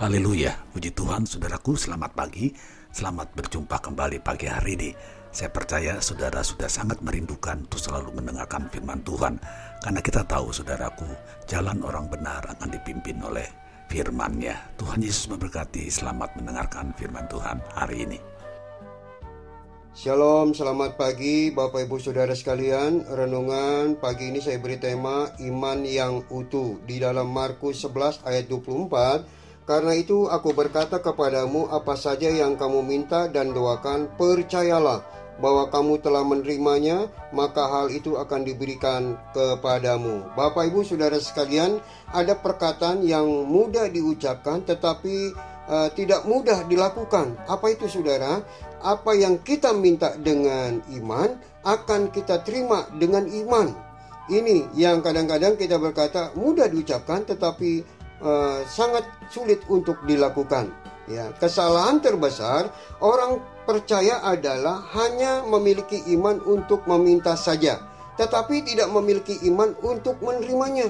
[0.00, 2.48] Haleluya, puji Tuhan saudaraku, selamat pagi,
[2.88, 4.90] selamat berjumpa kembali pagi hari ini.
[5.28, 9.36] Saya percaya saudara sudah sangat merindukan untuk selalu mendengarkan firman Tuhan,
[9.84, 11.04] karena kita tahu saudaraku,
[11.44, 13.44] jalan orang benar akan dipimpin oleh
[13.92, 14.72] firman-Nya.
[14.80, 18.18] Tuhan Yesus memberkati, selamat mendengarkan firman Tuhan hari ini.
[19.92, 23.04] Shalom, selamat pagi Bapak Ibu Saudara sekalian.
[23.04, 29.39] Renungan pagi ini saya beri tema iman yang utuh di dalam Markus 11 ayat 24
[29.68, 35.04] karena itu aku berkata kepadamu apa saja yang kamu minta dan doakan percayalah
[35.40, 40.28] bahwa kamu telah menerimanya maka hal itu akan diberikan kepadamu.
[40.36, 41.80] Bapak Ibu Saudara sekalian,
[42.12, 45.32] ada perkataan yang mudah diucapkan tetapi
[45.66, 47.34] uh, tidak mudah dilakukan.
[47.48, 48.44] Apa itu Saudara?
[48.84, 53.68] Apa yang kita minta dengan iman akan kita terima dengan iman.
[54.30, 60.70] Ini yang kadang-kadang kita berkata mudah diucapkan tetapi uh, sangat sulit untuk dilakukan.
[61.10, 62.70] Ya, kesalahan terbesar
[63.02, 67.82] orang percaya adalah hanya memiliki iman untuk meminta saja,
[68.14, 70.86] tetapi tidak memiliki iman untuk menerimanya.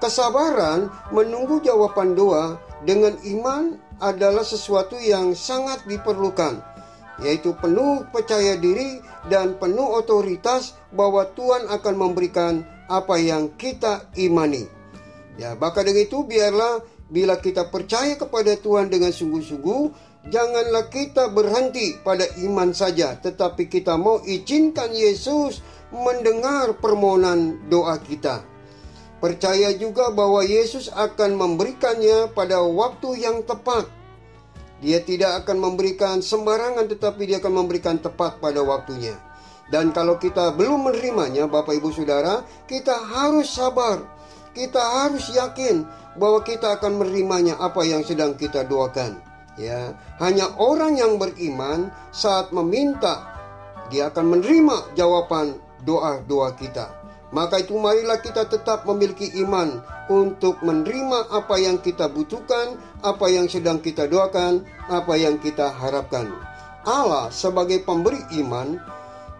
[0.00, 6.60] Kesabaran menunggu jawaban doa dengan iman adalah sesuatu yang sangat diperlukan,
[7.20, 14.83] yaitu penuh percaya diri dan penuh otoritas bahwa Tuhan akan memberikan apa yang kita imani.
[15.34, 19.82] Ya, maka dengan itu biarlah bila kita percaya kepada Tuhan dengan sungguh-sungguh,
[20.30, 28.46] janganlah kita berhenti pada iman saja, tetapi kita mau izinkan Yesus mendengar permohonan doa kita.
[29.18, 33.88] Percaya juga bahwa Yesus akan memberikannya pada waktu yang tepat.
[34.84, 39.16] Dia tidak akan memberikan sembarangan tetapi dia akan memberikan tepat pada waktunya.
[39.72, 44.04] Dan kalau kita belum menerimanya Bapak Ibu Saudara, kita harus sabar
[44.54, 45.82] kita harus yakin
[46.14, 49.18] bahwa kita akan menerimanya apa yang sedang kita doakan.
[49.54, 53.34] Ya, hanya orang yang beriman saat meminta
[53.86, 56.90] dia akan menerima jawaban doa-doa kita.
[57.34, 63.50] Maka itu marilah kita tetap memiliki iman untuk menerima apa yang kita butuhkan, apa yang
[63.50, 66.30] sedang kita doakan, apa yang kita harapkan.
[66.86, 68.78] Allah sebagai pemberi iman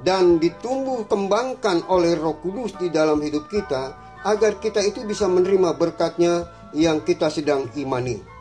[0.03, 5.77] dan ditumbuh kembangkan oleh Roh Kudus di dalam hidup kita agar kita itu bisa menerima
[5.77, 8.35] berkatnya yang kita sedang imani.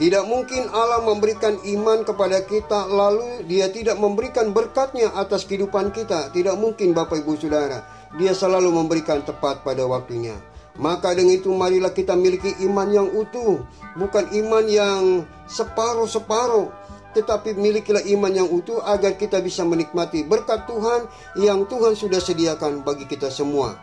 [0.00, 6.32] Tidak mungkin Allah memberikan iman kepada kita lalu dia tidak memberikan berkatnya atas kehidupan kita.
[6.32, 7.84] Tidak mungkin Bapak Ibu Saudara.
[8.16, 10.32] Dia selalu memberikan tepat pada waktunya.
[10.80, 13.60] Maka dengan itu marilah kita miliki iman yang utuh.
[14.00, 15.02] Bukan iman yang
[15.44, 16.72] separuh-separuh.
[17.12, 21.12] Tetapi milikilah iman yang utuh agar kita bisa menikmati berkat Tuhan
[21.44, 23.76] yang Tuhan sudah sediakan bagi kita semua.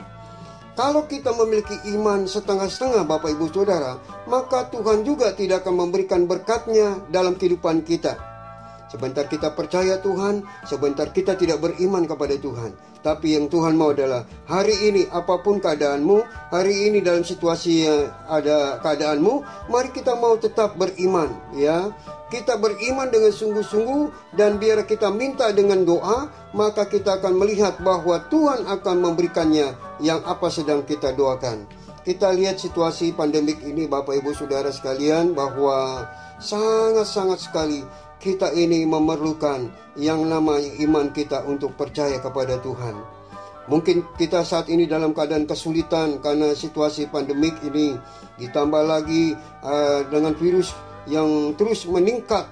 [0.78, 3.98] Kalau kita memiliki iman setengah-setengah Bapak Ibu Saudara,
[4.30, 8.14] maka Tuhan juga tidak akan memberikan berkatnya dalam kehidupan kita.
[8.86, 12.78] Sebentar kita percaya Tuhan, sebentar kita tidak beriman kepada Tuhan.
[13.02, 16.22] Tapi yang Tuhan mau adalah hari ini apa pun keadaanmu,
[16.54, 21.90] hari ini dalam situasi yang ada keadaanmu, mari kita mau tetap beriman, ya
[22.28, 28.20] kita beriman dengan sungguh-sungguh dan biar kita minta dengan doa, maka kita akan melihat bahwa
[28.28, 29.72] Tuhan akan memberikannya
[30.04, 31.64] yang apa sedang kita doakan.
[32.04, 36.08] Kita lihat situasi pandemik ini Bapak Ibu Saudara sekalian bahwa
[36.40, 37.84] sangat-sangat sekali
[38.20, 39.68] kita ini memerlukan
[40.00, 42.96] yang namanya iman kita untuk percaya kepada Tuhan.
[43.68, 48.00] Mungkin kita saat ini dalam keadaan kesulitan karena situasi pandemik ini
[48.40, 50.72] ditambah lagi uh, dengan virus
[51.08, 52.48] yang terus meningkat.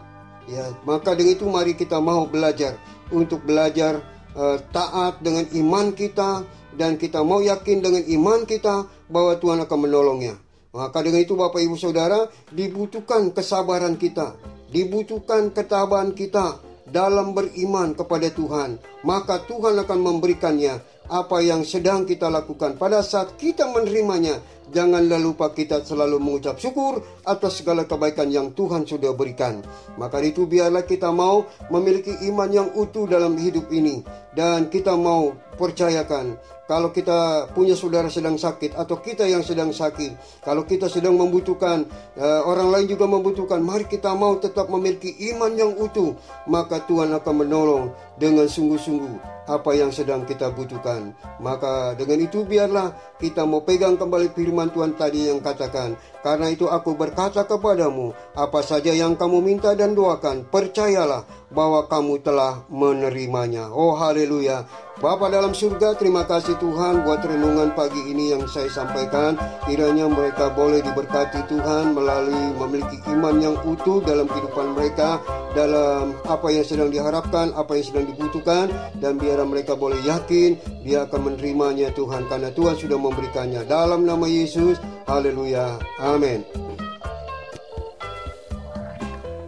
[0.45, 2.77] Ya maka dengan itu mari kita mau belajar
[3.09, 4.01] untuk belajar
[4.37, 6.45] uh, taat dengan iman kita
[6.75, 10.37] dan kita mau yakin dengan iman kita bahwa Tuhan akan menolongnya.
[10.75, 18.27] Maka dengan itu Bapak Ibu Saudara dibutuhkan kesabaran kita dibutuhkan ketabahan kita dalam beriman kepada
[18.29, 18.77] Tuhan,
[19.07, 22.75] maka Tuhan akan memberikannya apa yang sedang kita lakukan.
[22.75, 28.89] Pada saat kita menerimanya Janganlah lupa kita selalu mengucap syukur atas segala kebaikan yang Tuhan
[28.89, 29.61] sudah berikan.
[30.01, 34.01] Maka itu biarlah kita mau memiliki iman yang utuh dalam hidup ini.
[34.33, 36.35] Dan kita mau percayakan
[36.65, 41.85] kalau kita punya saudara sedang sakit atau kita yang sedang sakit, kalau kita sedang membutuhkan,
[42.17, 46.17] uh, orang lain juga membutuhkan, mari kita mau tetap memiliki iman yang utuh,
[46.49, 51.13] maka Tuhan akan menolong dengan sungguh-sungguh apa yang sedang kita butuhkan.
[51.37, 56.71] Maka dengan itu biarlah kita mau pegang kembali firman Tuhan tadi yang katakan, karena itu
[56.71, 63.71] aku berkata kepadamu, apa saja yang kamu minta dan doakan, percayalah bahwa kamu telah menerimanya.
[63.71, 64.67] Oh haleluya.
[64.95, 69.35] Bapa dalam surga, terima kasih Tuhan buat renungan pagi ini yang saya sampaikan.
[69.67, 75.19] Kiranya mereka boleh diberkati Tuhan melalui memiliki iman yang utuh dalam kehidupan mereka,
[75.51, 78.71] dalam apa yang sedang diharapkan, apa yang sedang dibutuhkan,
[79.03, 80.55] dan biar mereka boleh yakin
[80.87, 83.67] dia akan menerimanya Tuhan, karena Tuhan sudah memberikannya.
[83.67, 84.79] Dalam nama Yesus,
[85.11, 85.75] haleluya.
[85.99, 86.39] Amin.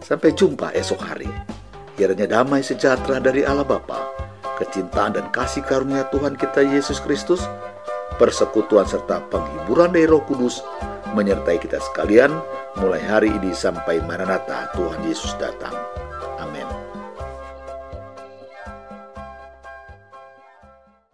[0.04, 1.57] Sampai jumpa esok hari.
[1.98, 4.28] Kiranya damai sejahtera dari Allah Bapa
[4.58, 7.42] kecintaan dan kasih karunia Tuhan kita Yesus Kristus,
[8.18, 10.60] persekutuan serta penghiburan dari Roh Kudus
[11.14, 12.34] menyertai kita sekalian
[12.76, 15.72] mulai hari ini sampai Maranatha Tuhan Yesus datang.